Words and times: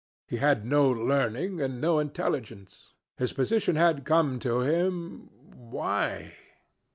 He 0.27 0.37
had 0.37 0.65
no 0.65 0.89
learning, 0.89 1.61
and 1.61 1.79
no 1.79 1.99
intelligence. 1.99 2.89
His 3.17 3.33
position 3.33 3.75
had 3.75 4.03
come 4.03 4.39
to 4.39 4.61
him 4.61 5.29
why? 5.53 6.33